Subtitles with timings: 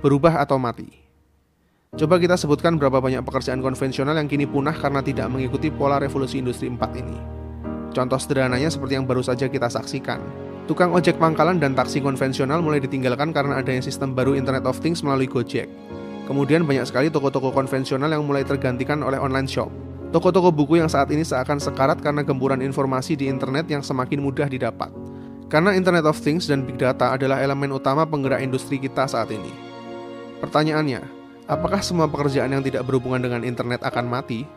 [0.00, 0.88] berubah atau mati.
[1.92, 6.40] Coba kita sebutkan berapa banyak pekerjaan konvensional yang kini punah karena tidak mengikuti pola revolusi
[6.40, 7.18] industri 4 ini.
[7.90, 10.22] Contoh sederhananya seperti yang baru saja kita saksikan.
[10.70, 15.02] Tukang ojek pangkalan dan taksi konvensional mulai ditinggalkan karena adanya sistem baru Internet of Things
[15.02, 15.66] melalui Gojek.
[16.30, 19.66] Kemudian banyak sekali toko-toko konvensional yang mulai tergantikan oleh online shop.
[20.14, 24.46] Toko-toko buku yang saat ini seakan sekarat karena gemburan informasi di internet yang semakin mudah
[24.46, 24.94] didapat.
[25.50, 29.69] Karena Internet of Things dan Big Data adalah elemen utama penggerak industri kita saat ini.
[30.40, 31.00] Pertanyaannya,
[31.44, 34.48] apakah semua pekerjaan yang tidak berhubungan dengan internet akan mati?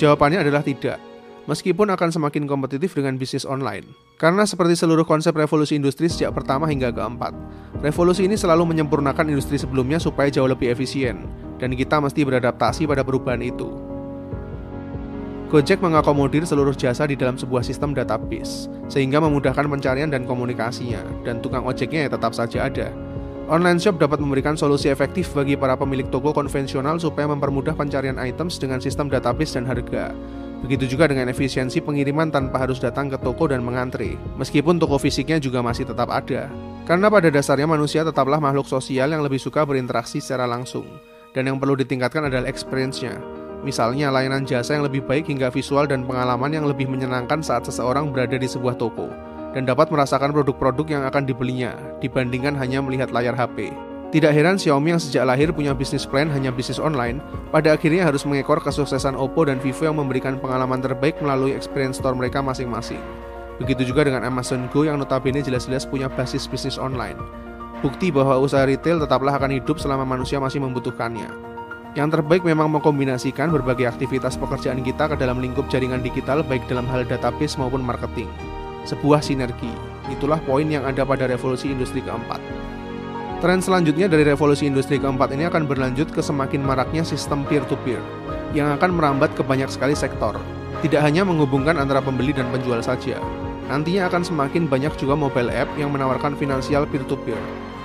[0.00, 0.96] Jawabannya adalah tidak,
[1.44, 3.84] meskipun akan semakin kompetitif dengan bisnis online.
[4.16, 7.36] Karena seperti seluruh konsep revolusi industri sejak pertama hingga keempat,
[7.84, 11.28] revolusi ini selalu menyempurnakan industri sebelumnya supaya jauh lebih efisien,
[11.60, 13.68] dan kita mesti beradaptasi pada perubahan itu.
[15.52, 21.44] Gojek mengakomodir seluruh jasa di dalam sebuah sistem database, sehingga memudahkan pencarian dan komunikasinya, dan
[21.44, 22.88] tukang ojeknya ya tetap saja ada.
[23.50, 28.54] Online shop dapat memberikan solusi efektif bagi para pemilik toko konvensional supaya mempermudah pencarian items
[28.62, 30.14] dengan sistem database dan harga.
[30.62, 35.42] Begitu juga dengan efisiensi pengiriman tanpa harus datang ke toko dan mengantre, meskipun toko fisiknya
[35.42, 36.46] juga masih tetap ada.
[36.86, 40.86] Karena pada dasarnya manusia tetaplah makhluk sosial yang lebih suka berinteraksi secara langsung,
[41.34, 43.18] dan yang perlu ditingkatkan adalah experience-nya,
[43.62, 48.10] Misalnya layanan jasa yang lebih baik hingga visual dan pengalaman yang lebih menyenangkan saat seseorang
[48.10, 53.36] berada di sebuah toko dan dapat merasakan produk-produk yang akan dibelinya dibandingkan hanya melihat layar
[53.36, 53.72] HP.
[54.12, 58.28] Tidak heran Xiaomi yang sejak lahir punya bisnis plan hanya bisnis online, pada akhirnya harus
[58.28, 63.00] mengekor kesuksesan Oppo dan Vivo yang memberikan pengalaman terbaik melalui experience store mereka masing-masing.
[63.56, 67.16] Begitu juga dengan Amazon Go yang notabene jelas-jelas punya basis bisnis online.
[67.80, 71.32] Bukti bahwa usaha retail tetaplah akan hidup selama manusia masih membutuhkannya.
[71.96, 76.84] Yang terbaik memang mengkombinasikan berbagai aktivitas pekerjaan kita ke dalam lingkup jaringan digital baik dalam
[76.84, 78.28] hal database maupun marketing.
[78.82, 79.70] Sebuah sinergi.
[80.10, 82.42] Itulah poin yang ada pada revolusi industri keempat.
[83.42, 88.54] Tren selanjutnya dari revolusi industri keempat ini akan berlanjut ke semakin maraknya sistem peer-to-peer -peer,
[88.54, 90.38] yang akan merambat ke banyak sekali sektor.
[90.82, 93.18] Tidak hanya menghubungkan antara pembeli dan penjual saja.
[93.66, 97.38] Nantinya akan semakin banyak juga mobile app yang menawarkan finansial peer-to-peer,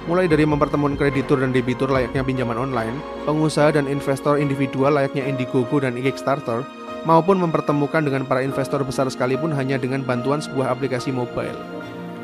[0.07, 2.95] mulai dari mempertemukan kreditur dan debitur layaknya pinjaman online,
[3.27, 6.63] pengusaha dan investor individual layaknya Indiegogo dan Kickstarter,
[7.07, 11.55] maupun mempertemukan dengan para investor besar sekalipun hanya dengan bantuan sebuah aplikasi mobile.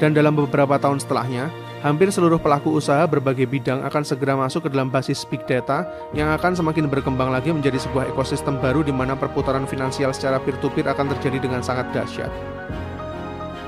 [0.04, 1.48] Dan dalam beberapa tahun setelahnya,
[1.80, 6.28] hampir seluruh pelaku usaha berbagai bidang akan segera masuk ke dalam basis big data yang
[6.36, 10.92] akan semakin berkembang lagi menjadi sebuah ekosistem baru di mana perputaran finansial secara peer-to-peer -peer
[10.92, 12.32] akan terjadi dengan sangat dahsyat.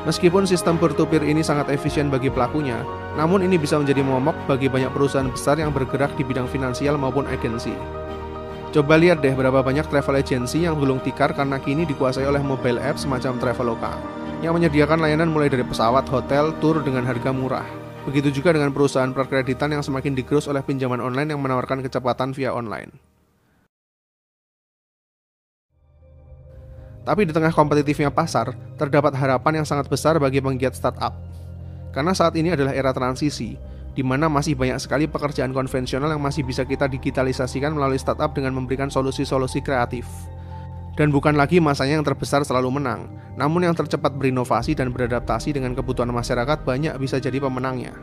[0.04, 2.78] Meskipun sistem peer-to-peer ini sangat efisien bagi pelakunya,
[3.16, 7.26] namun ini bisa menjadi momok bagi banyak perusahaan besar yang bergerak di bidang finansial maupun
[7.26, 7.74] agensi.
[8.76, 12.76] Coba lihat deh berapa banyak travel agency yang gulung tikar karena kini dikuasai oleh mobile
[12.84, 13.96] app semacam Traveloka,
[14.44, 17.64] yang menyediakan layanan mulai dari pesawat, hotel, tur dengan harga murah.
[18.04, 22.52] Begitu juga dengan perusahaan perkreditan yang semakin digerus oleh pinjaman online yang menawarkan kecepatan via
[22.52, 22.92] online.
[27.08, 31.16] Tapi di tengah kompetitifnya pasar, terdapat harapan yang sangat besar bagi penggiat startup.
[31.96, 33.56] Karena saat ini adalah era transisi,
[33.96, 38.52] di mana masih banyak sekali pekerjaan konvensional yang masih bisa kita digitalisasikan melalui startup dengan
[38.52, 40.04] memberikan solusi-solusi kreatif.
[41.00, 43.08] Dan bukan lagi masanya yang terbesar selalu menang,
[43.40, 47.96] namun yang tercepat berinovasi dan beradaptasi dengan kebutuhan masyarakat banyak bisa jadi pemenangnya.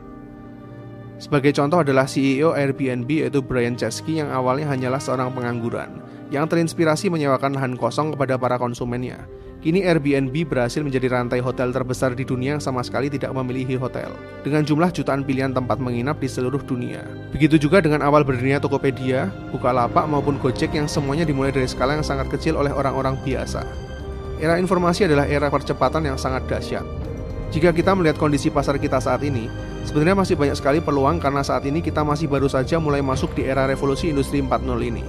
[1.17, 6.03] Sebagai contoh adalah CEO Airbnb yaitu Brian Chesky yang awalnya hanyalah seorang pengangguran,
[6.35, 9.25] yang terinspirasi menyewakan lahan kosong kepada para konsumennya.
[9.63, 14.11] Kini Airbnb berhasil menjadi rantai hotel terbesar di dunia yang sama sekali tidak memiliki hotel,
[14.43, 17.07] dengan jumlah jutaan pilihan tempat menginap di seluruh dunia.
[17.31, 22.03] Begitu juga dengan awal berdirinya Tokopedia, Bukalapak maupun Gojek yang semuanya dimulai dari skala yang
[22.03, 23.63] sangat kecil oleh orang-orang biasa.
[24.43, 26.83] Era informasi adalah era percepatan yang sangat dahsyat.
[27.55, 29.47] Jika kita melihat kondisi pasar kita saat ini,
[29.87, 33.47] sebenarnya masih banyak sekali peluang karena saat ini kita masih baru saja mulai masuk di
[33.47, 35.07] era revolusi industri 4.0 ini.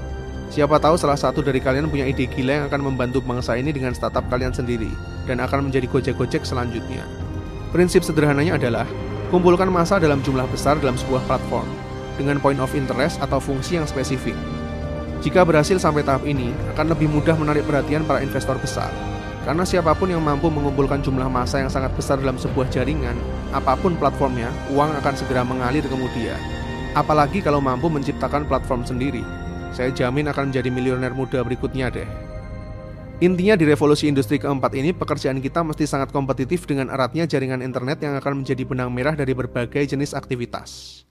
[0.53, 3.89] Siapa tahu salah satu dari kalian punya ide gila yang akan membantu bangsa ini dengan
[3.97, 4.93] startup kalian sendiri
[5.25, 7.09] dan akan menjadi gojek-gojek selanjutnya.
[7.73, 8.85] Prinsip sederhananya adalah
[9.33, 11.65] kumpulkan masa dalam jumlah besar dalam sebuah platform
[12.21, 14.38] dengan point of interest atau fungsi yang spesifik.
[15.25, 18.94] Jika berhasil sampai tahap ini, akan lebih mudah menarik perhatian para investor besar.
[19.49, 23.17] Karena siapa pun yang mampu mengumpulkan jumlah masa yang sangat besar dalam sebuah jaringan,
[23.57, 26.38] apa pun platformnya, uang akan segera mengalir kemudian.
[26.94, 29.25] Apalagi kalau mampu menciptakan platform sendiri,
[29.73, 32.07] saya jamin akan menjadi miliuner muda berikutnya deh.
[33.21, 38.01] Intinya di revolusi industri keempat ini, pekerjaan kita mesti sangat kompetitif dengan eratnya jaringan internet
[38.01, 41.01] yang akan menjadi benang merah dari berbagai jenis aktivitas.